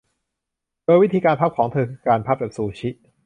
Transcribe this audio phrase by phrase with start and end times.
[0.85, 2.89] โดยวิธีการพับของเธอคือการพับแบบซูชิ